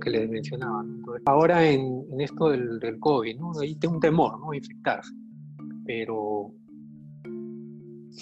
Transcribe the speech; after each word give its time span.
que 0.00 0.10
les 0.10 0.28
mencionaba. 0.28 0.84
ahora 1.26 1.68
en, 1.68 2.04
esto 2.18 2.48
del, 2.48 2.98
COVID, 2.98 3.38
¿no? 3.38 3.52
ahí 3.60 3.74
tengo 3.76 3.94
un 3.94 4.00
temor, 4.00 4.40
¿no? 4.40 4.54
infectarse. 4.54 5.12
Pero 5.84 6.52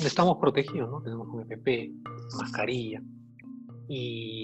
estamos 0.07 0.39
protegidos, 0.39 0.91
¿no? 0.91 1.03
Tenemos 1.03 1.29
un 1.29 1.41
EPP, 1.41 1.93
mascarilla. 2.39 3.03
Y 3.89 4.43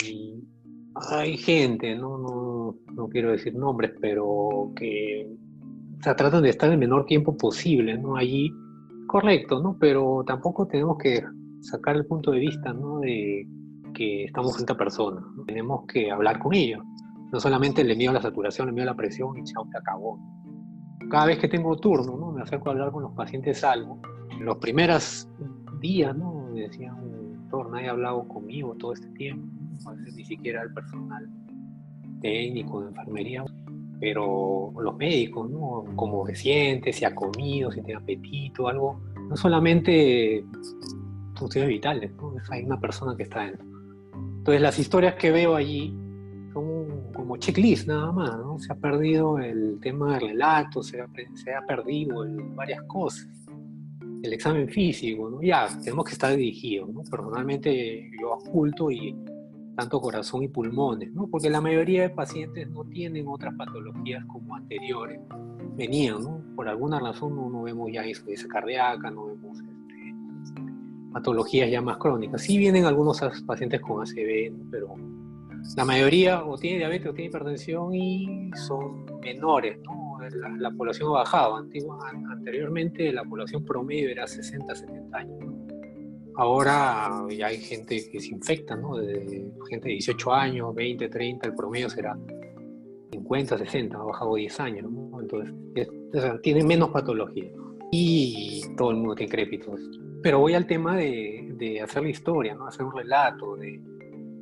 hay 1.10 1.36
gente, 1.36 1.94
¿no? 1.96 2.18
No, 2.18 2.76
no 2.94 3.08
quiero 3.08 3.32
decir 3.32 3.54
nombres, 3.54 3.92
pero 4.00 4.72
que 4.76 5.28
o 6.10 6.14
tratan 6.14 6.42
de 6.42 6.50
estar 6.50 6.70
el 6.70 6.78
menor 6.78 7.06
tiempo 7.06 7.36
posible, 7.36 7.96
¿no? 7.96 8.16
Allí, 8.16 8.52
correcto, 9.06 9.60
¿no? 9.60 9.76
Pero 9.78 10.22
tampoco 10.26 10.66
tenemos 10.66 10.98
que 10.98 11.22
sacar 11.60 11.96
el 11.96 12.06
punto 12.06 12.30
de 12.30 12.40
vista, 12.40 12.72
¿no? 12.72 13.00
De 13.00 13.46
que 13.94 14.24
estamos 14.24 14.54
frente 14.54 14.72
a 14.72 14.76
personas. 14.76 15.24
Tenemos 15.46 15.86
que 15.86 16.10
hablar 16.10 16.38
con 16.40 16.54
ellos. 16.54 16.82
No 17.34 17.40
solamente 17.40 17.82
le 17.82 17.96
miedo 17.96 18.12
a 18.12 18.14
la 18.14 18.22
saturación, 18.22 18.68
le 18.68 18.72
miedo 18.72 18.88
a 18.88 18.92
la 18.92 18.96
presión 18.96 19.36
y 19.36 19.42
chao, 19.42 19.66
te 19.68 19.76
acabó. 19.76 20.20
Cada 21.10 21.26
vez 21.26 21.38
que 21.40 21.48
tengo 21.48 21.76
turno, 21.76 22.16
¿no? 22.16 22.30
Me 22.30 22.42
acerco 22.42 22.68
a 22.68 22.72
hablar 22.72 22.92
con 22.92 23.02
los 23.02 23.10
pacientes 23.10 23.58
salvo. 23.58 24.00
En 24.30 24.44
los 24.44 24.58
primeros 24.58 25.28
días, 25.80 26.16
¿no? 26.16 26.48
Me 26.52 26.60
decían, 26.60 26.94
doctor, 27.40 27.70
nadie 27.72 27.88
ha 27.88 27.90
hablado 27.90 28.28
conmigo 28.28 28.76
todo 28.76 28.92
este 28.92 29.08
tiempo. 29.08 29.48
A 29.84 29.94
veces 29.94 30.14
ni 30.14 30.24
siquiera 30.24 30.62
el 30.62 30.72
personal 30.72 31.28
técnico 32.20 32.82
de 32.82 32.90
enfermería 32.90 33.44
pero 33.98 34.72
los 34.78 34.96
médicos, 34.96 35.50
¿no? 35.50 35.86
Como 35.96 36.24
se 36.26 36.36
siente, 36.36 36.92
si 36.92 37.04
ha 37.04 37.14
comido, 37.16 37.72
si 37.72 37.82
tiene 37.82 38.00
apetito, 38.00 38.68
algo, 38.68 39.00
no 39.28 39.36
solamente 39.36 40.44
funciones 41.34 41.68
vitales, 41.68 42.14
¿no? 42.14 42.32
Hay 42.50 42.62
una 42.62 42.78
persona 42.78 43.16
que 43.16 43.24
está 43.24 43.40
dentro. 43.40 43.66
Entonces 44.38 44.62
las 44.62 44.78
historias 44.78 45.14
que 45.14 45.32
veo 45.32 45.56
allí 45.56 45.98
como 47.24 47.38
checklist 47.38 47.88
nada 47.88 48.12
más, 48.12 48.36
¿no? 48.36 48.58
Se 48.58 48.70
ha 48.70 48.76
perdido 48.76 49.38
el 49.38 49.78
tema 49.80 50.12
del 50.12 50.28
relato, 50.28 50.82
se 50.82 51.00
ha, 51.00 51.08
se 51.32 51.54
ha 51.54 51.62
perdido 51.62 52.22
varias 52.54 52.82
cosas. 52.82 53.26
El 54.22 54.30
examen 54.34 54.68
físico, 54.68 55.30
¿no? 55.30 55.40
Ya, 55.40 55.66
tenemos 55.82 56.04
que 56.04 56.12
estar 56.12 56.36
dirigidos, 56.36 56.90
¿no? 56.90 57.02
Personalmente 57.02 58.10
yo 58.20 58.32
oculto 58.32 58.90
y 58.90 59.16
tanto 59.74 60.02
corazón 60.02 60.42
y 60.42 60.48
pulmones, 60.48 61.14
¿no? 61.14 61.26
Porque 61.26 61.48
la 61.48 61.62
mayoría 61.62 62.02
de 62.02 62.10
pacientes 62.10 62.68
no 62.68 62.84
tienen 62.84 63.26
otras 63.26 63.54
patologías 63.54 64.22
como 64.26 64.54
anteriores. 64.54 65.18
Venían, 65.76 66.22
¿no? 66.22 66.42
Por 66.54 66.68
alguna 66.68 67.00
razón 67.00 67.34
no, 67.36 67.62
vemos 67.62 67.90
ya 67.90 68.06
insuficiencia 68.06 68.48
cardíaca, 68.48 69.10
no 69.10 69.28
vemos 69.28 69.60
este, 69.60 70.14
patologías 71.10 71.70
ya 71.70 71.80
más 71.80 71.96
crónicas. 71.96 72.42
Sí 72.42 72.58
vienen 72.58 72.84
algunos 72.84 73.18
pacientes 73.46 73.80
con 73.80 74.02
ACV, 74.02 74.52
pero 74.70 74.94
la 75.76 75.84
mayoría 75.84 76.44
o 76.44 76.56
tiene 76.56 76.78
diabetes 76.78 77.08
o 77.08 77.14
tiene 77.14 77.28
hipertensión 77.28 77.94
y 77.94 78.50
son 78.66 79.04
menores, 79.20 79.78
¿no? 79.82 80.18
La, 80.58 80.70
población 80.70 81.08
ha 81.08 81.18
bajado. 81.18 81.56
anteriormente 81.56 83.12
la 83.12 83.24
población 83.24 83.64
promedio 83.64 84.08
era 84.08 84.26
60, 84.26 84.74
70 84.74 85.18
años. 85.18 85.38
Ahora 86.36 87.26
ya 87.30 87.48
hay 87.48 87.58
gente 87.58 88.08
que 88.10 88.20
se 88.20 88.28
infecta, 88.28 88.76
¿no? 88.76 88.94
Gente 88.96 89.88
de 89.88 89.94
18 89.94 90.32
años, 90.32 90.74
20, 90.74 91.08
30, 91.08 91.46
el 91.48 91.54
promedio 91.54 91.90
será 91.90 92.16
50, 93.12 93.58
60, 93.58 93.96
ha 93.96 94.02
bajado 94.02 94.34
10 94.34 94.60
años, 94.60 94.90
¿no? 94.90 95.20
Entonces, 95.20 95.52
tiene 96.42 96.64
menos 96.64 96.90
patología. 96.90 97.50
Y 97.92 98.62
todo 98.76 98.90
el 98.90 98.96
mundo 98.96 99.14
tiene 99.14 99.30
crépitos. 99.30 99.80
Pero 100.22 100.40
voy 100.40 100.54
al 100.54 100.66
tema 100.66 100.96
de, 100.96 101.52
de, 101.56 101.80
hacer 101.80 102.02
la 102.02 102.08
historia, 102.08 102.54
¿no? 102.54 102.66
Hacer 102.66 102.84
un 102.86 102.96
relato, 102.96 103.56
de, 103.56 103.80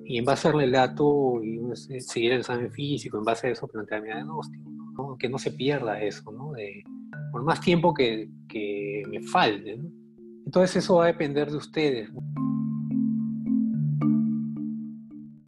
y 0.05 0.19
en 0.19 0.25
base 0.25 0.49
al 0.49 0.55
relato 0.55 1.41
y 1.43 1.61
seguir 2.01 2.33
el 2.33 2.41
examen 2.41 2.71
físico, 2.71 3.19
en 3.19 3.25
base 3.25 3.49
a 3.49 3.51
eso 3.51 3.69
plantear 3.69 4.03
mi 4.03 4.09
diagnóstico, 4.09 4.71
¿no? 4.97 5.17
Que 5.19 5.29
no 5.29 5.39
se 5.39 5.53
pierda 5.53 6.01
eso, 6.01 6.31
¿no? 6.33 6.53
De, 6.53 6.83
por 7.31 7.43
más 7.43 7.61
tiempo 7.61 7.95
que, 7.95 8.29
que 8.49 9.03
me 9.09 9.21
falte, 9.23 9.77
¿no? 9.77 9.91
Entonces 10.45 10.85
eso 10.85 10.97
va 10.97 11.05
a 11.05 11.09
depender 11.09 11.51
de 11.51 11.57
ustedes. 11.57 12.11